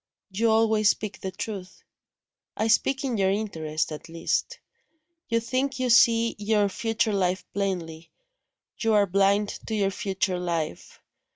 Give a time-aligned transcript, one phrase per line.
[0.31, 1.83] "You always speak the truth."
[2.57, 4.57] "I speak in your interest, at least.
[5.29, 8.09] You think you see your future life plainly
[8.79, 10.99] you are blind to your future life.